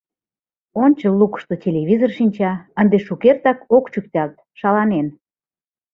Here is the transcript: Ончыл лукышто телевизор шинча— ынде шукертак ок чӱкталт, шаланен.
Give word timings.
Ончыл 0.83 1.13
лукышто 1.19 1.55
телевизор 1.65 2.11
шинча— 2.17 2.51
ынде 2.79 2.97
шукертак 3.05 3.59
ок 3.77 3.85
чӱкталт, 3.93 4.35
шаланен. 4.59 5.07